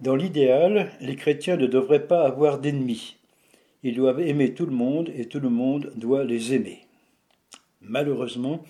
[0.00, 3.16] Dans l'idéal, les chrétiens ne devraient pas avoir d'ennemis.
[3.82, 6.86] Ils doivent aimer tout le monde et tout le monde doit les aimer.
[7.82, 8.64] Malheureusement,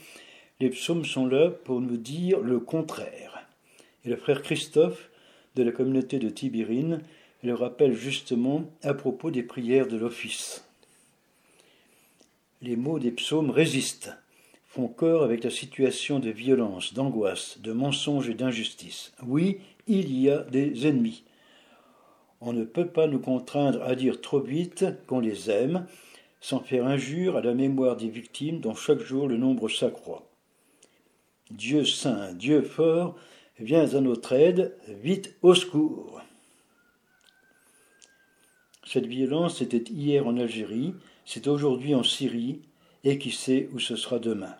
[0.59, 3.47] les psaumes sont là pour nous dire le contraire.
[4.05, 5.09] Et le frère Christophe,
[5.55, 7.01] de la communauté de Tibérine,
[7.45, 10.65] le rappelle justement à propos des prières de l'office.
[12.61, 14.17] Les mots des psaumes résistent,
[14.71, 19.13] font corps avec la situation de violence, d'angoisse, de mensonge et d'injustice.
[19.27, 19.59] Oui,
[19.89, 21.25] il y a des ennemis.
[22.41, 25.87] On ne peut pas nous contraindre à dire trop vite qu'on les aime,
[26.41, 30.31] sans faire injure à la mémoire des victimes dont chaque jour le nombre s'accroît.
[31.51, 33.17] Dieu saint, Dieu fort,
[33.59, 36.23] viens à notre aide, vite au secours.
[38.87, 40.95] Cette violence était hier en Algérie,
[41.25, 42.61] c'est aujourd'hui en Syrie,
[43.05, 44.55] et qui sait où ce sera demain.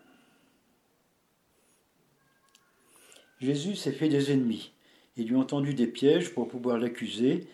[3.41, 4.73] Jésus s'est fait des ennemis.
[5.17, 7.47] Ils lui ont tendu des pièges pour pouvoir l'accuser,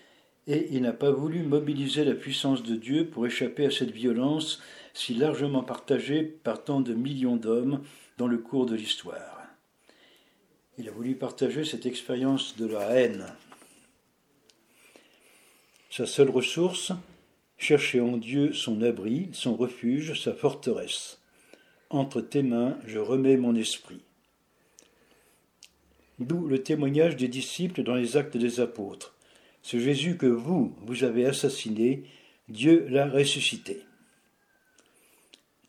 [0.49, 4.61] et il n'a pas voulu mobiliser la puissance de Dieu pour échapper à cette violence
[4.95, 7.83] si largement partagée par tant de millions d'hommes
[8.19, 9.43] dans le cours de l'histoire.
[10.79, 13.27] Il a voulu partager cette expérience de la haine.
[15.91, 16.93] Sa seule ressource,
[17.67, 21.21] chercher en Dieu son abri, son refuge, sa forteresse.
[21.91, 24.03] Entre tes mains, je remets mon esprit.
[26.21, 29.17] D'où le témoignage des disciples dans les actes des apôtres.
[29.63, 32.05] Ce Jésus que vous, vous avez assassiné,
[32.49, 33.83] Dieu l'a ressuscité.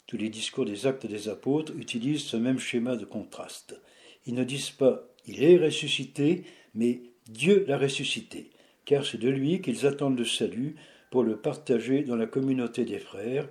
[0.06, 3.81] Tous les discours des actes des apôtres utilisent ce même schéma de contraste.
[4.28, 6.44] Ils ne disent pas il est ressuscité,
[6.75, 8.52] mais Dieu l'a ressuscité,
[8.86, 10.75] car c'est de lui qu'ils attendent le salut
[11.09, 13.47] pour le partager dans la communauté des frères.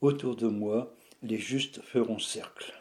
[0.00, 2.72] Autour de moi, les justes feront cercle.